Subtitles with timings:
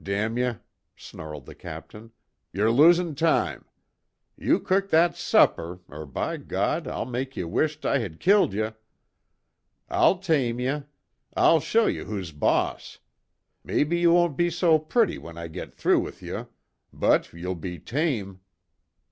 [0.00, 0.54] Damn ye!"
[0.94, 2.12] snarled the Captain,
[2.52, 3.64] "yer losin' time!
[4.36, 8.68] You cook that supper, er by God I'll make ye wisht I had killed ye!
[9.90, 10.84] I'll tame ye!
[11.36, 12.98] I'll show ye who's boss!
[13.64, 16.44] Mebbe you won't be so pretty when I git through with ye
[16.92, 18.38] but ye'll be tame!"